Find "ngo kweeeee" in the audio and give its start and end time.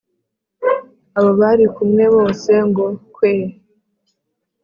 2.67-3.55